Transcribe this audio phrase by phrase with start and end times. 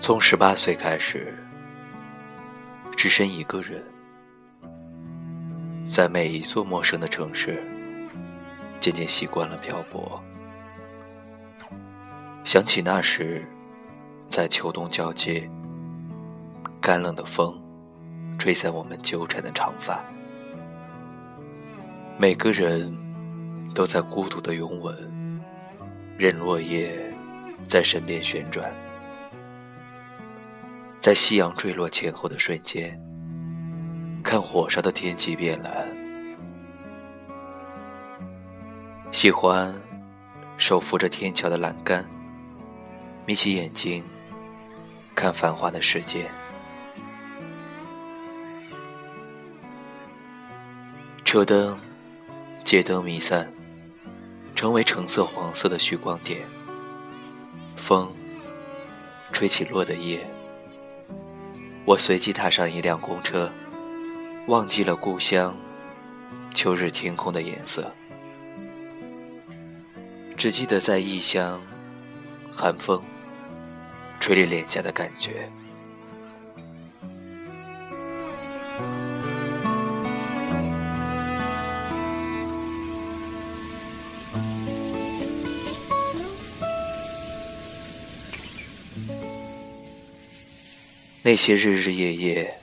[0.00, 1.34] 从十八岁开始，
[2.96, 3.84] 只身一个人，
[5.84, 7.62] 在每一座陌生的城市，
[8.80, 10.18] 渐渐习惯了漂泊。
[12.44, 13.46] 想起那时，
[14.30, 15.48] 在秋冬交接，
[16.80, 17.60] 干冷的风
[18.38, 20.02] 吹散我们纠缠的长发，
[22.16, 22.90] 每个人
[23.74, 25.40] 都在孤独的拥吻，
[26.16, 26.90] 任落叶
[27.64, 28.72] 在身边旋转。
[31.00, 33.00] 在夕阳坠落前后的瞬间，
[34.22, 35.88] 看火烧的天际变蓝。
[39.10, 39.74] 喜欢
[40.58, 42.06] 手扶着天桥的栏杆，
[43.24, 44.04] 眯起眼睛
[45.14, 46.30] 看繁华的世界。
[51.24, 51.80] 车灯、
[52.62, 53.50] 街灯弥散，
[54.54, 56.42] 成为橙色、黄色的虚光点。
[57.74, 58.12] 风
[59.32, 60.28] 吹起落的叶。
[61.86, 63.50] 我随即踏上一辆公车，
[64.46, 65.56] 忘记了故乡
[66.54, 67.92] 秋日天空的颜色，
[70.36, 71.60] 只记得在异乡，
[72.52, 73.02] 寒风
[74.20, 75.50] 吹裂脸颊的感觉。
[91.22, 92.60] 那些日日夜夜，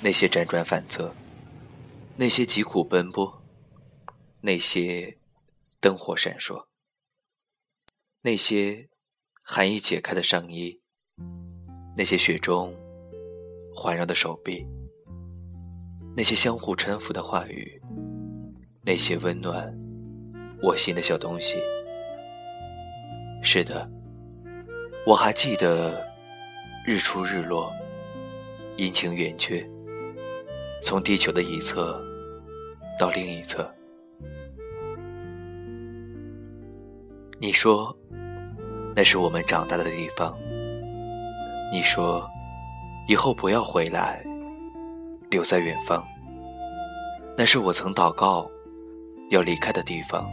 [0.00, 1.14] 那些辗转反侧，
[2.16, 3.42] 那些疾苦奔波，
[4.40, 5.18] 那些
[5.78, 6.68] 灯火闪烁，
[8.22, 8.88] 那些
[9.42, 10.80] 寒意解开的上衣，
[11.98, 12.74] 那些雪中
[13.74, 14.66] 环绕的手臂，
[16.16, 17.78] 那些相互搀扶的话语，
[18.86, 19.70] 那些温暖
[20.62, 21.56] 我心的小东西。
[23.42, 23.86] 是的，
[25.06, 26.15] 我还记得。
[26.88, 27.72] 日出日落，
[28.76, 29.68] 阴晴圆缺，
[30.80, 32.00] 从地球的一侧
[32.96, 33.68] 到另一侧。
[37.40, 37.92] 你说，
[38.94, 40.38] 那是我们长大的地方。
[41.72, 42.24] 你说，
[43.08, 44.24] 以后不要回来，
[45.28, 46.06] 留在远方。
[47.36, 48.48] 那是我曾祷告
[49.30, 50.24] 要离开的地方。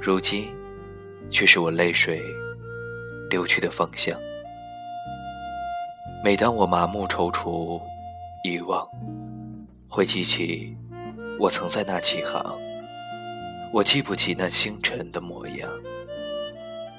[0.00, 0.48] 如今，
[1.28, 2.22] 却是我泪水
[3.28, 4.18] 流去的方向。
[6.22, 7.80] 每当我麻木、踌躇、
[8.44, 8.86] 遗忘，
[9.88, 10.76] 会记起
[11.38, 12.58] 我曾在那起航。
[13.72, 15.70] 我记不起那清晨的模样。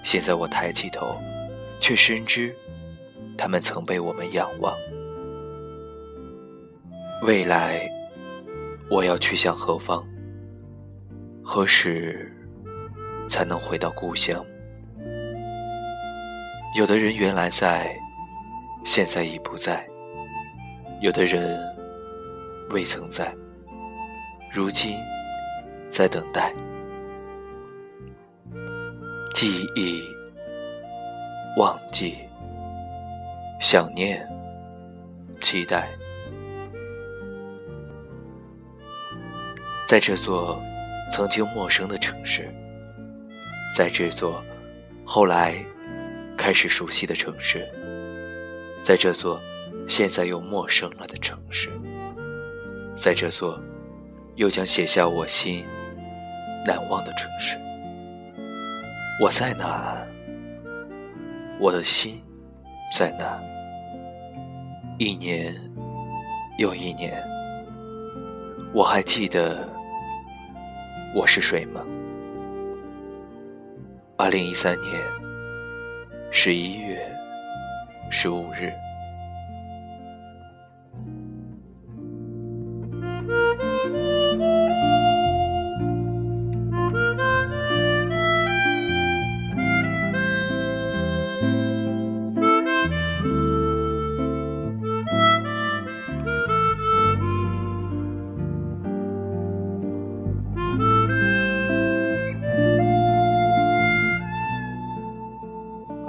[0.03, 1.15] 现在我抬起头，
[1.79, 2.55] 却深知
[3.37, 4.75] 他们曾被我们仰望。
[7.21, 7.87] 未来
[8.89, 10.03] 我要去向何方？
[11.43, 12.35] 何时
[13.29, 14.43] 才能回到故乡？
[16.75, 17.95] 有的人原来在。
[18.83, 19.87] 现在已不在，
[21.01, 21.57] 有的人
[22.71, 23.33] 未曾在，
[24.53, 24.95] 如今
[25.89, 26.51] 在等待。
[29.33, 30.03] 记忆、
[31.57, 32.17] 忘记、
[33.59, 34.27] 想念、
[35.39, 35.87] 期待，
[39.87, 40.61] 在这座
[41.11, 42.53] 曾经陌生的城市，
[43.75, 44.43] 在这座
[45.05, 45.55] 后来
[46.37, 47.67] 开始熟悉的城市。
[48.83, 49.39] 在这座
[49.87, 51.69] 现在又陌生了的城市，
[52.95, 53.61] 在这座
[54.35, 55.63] 又将写下我心
[56.65, 57.57] 难忘的城市，
[59.21, 59.97] 我在哪？
[61.59, 62.23] 我的心
[62.97, 63.39] 在哪？
[64.97, 65.55] 一年
[66.57, 67.23] 又一年，
[68.73, 69.69] 我还记得
[71.15, 71.85] 我是谁吗？
[74.17, 74.91] 二零一三年
[76.31, 77.20] 十一月。
[78.11, 78.71] 十五日。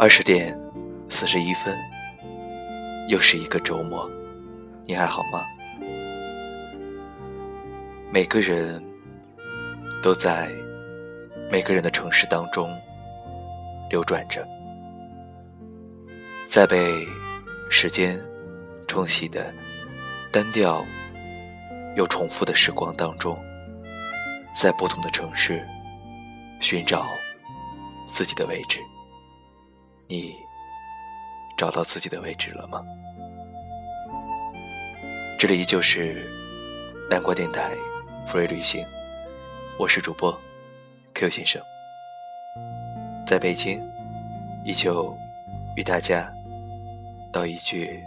[0.03, 0.62] 二十点
[1.13, 1.79] 四十一分。
[3.09, 4.11] 又是一个周末，
[4.87, 5.45] 你还好吗？
[8.11, 8.83] 每个人
[10.03, 10.51] 都在
[11.51, 12.75] 每个人的城市当中
[13.91, 14.47] 流转着，
[16.49, 17.07] 在被
[17.69, 18.19] 时间
[18.87, 19.53] 冲洗的
[20.33, 20.83] 单调
[21.97, 23.39] 又重复的时光当中，
[24.55, 25.63] 在不同的城市
[26.61, 27.05] 寻找
[28.07, 28.81] 自己的位置。
[30.09, 30.35] 你。
[31.63, 32.85] 找到自己的位置了吗？
[35.39, 36.29] 这里依旧是
[37.09, 37.71] 南国电台
[38.27, 38.85] Free 旅行，
[39.79, 40.37] 我是主播
[41.15, 41.63] Q 先生，
[43.25, 43.81] 在北京
[44.65, 45.17] 依旧
[45.77, 46.33] 与大家
[47.33, 48.03] 道一句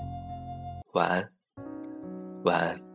[0.92, 1.30] 晚安，
[2.44, 2.95] 晚安。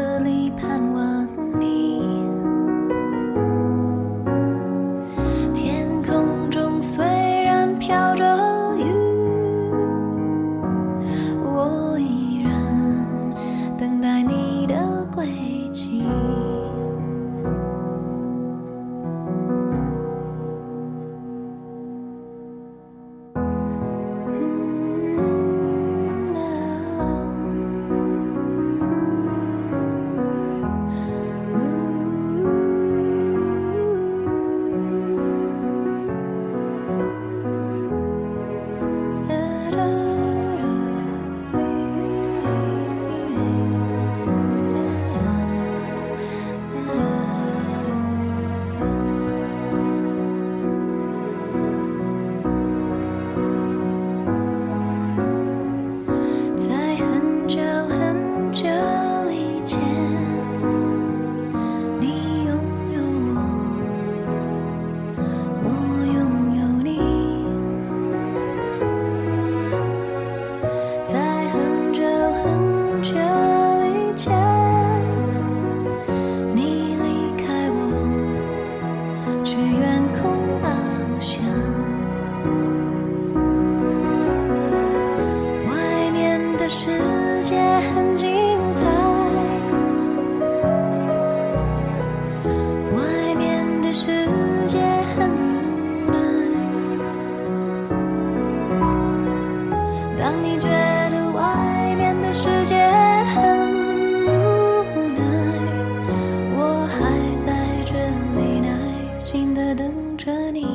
[109.53, 110.65] 的等着你。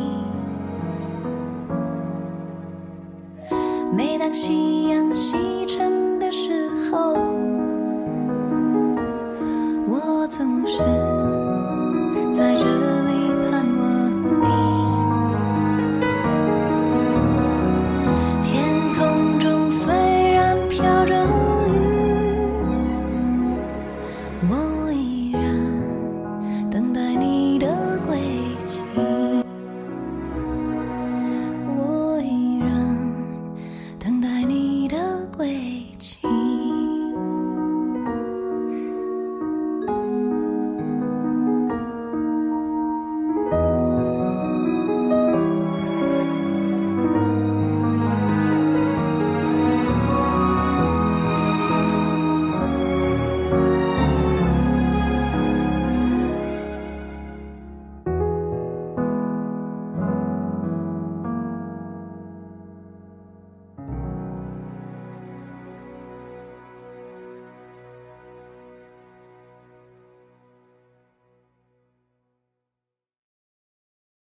[3.96, 7.14] 每当夕阳西沉的时候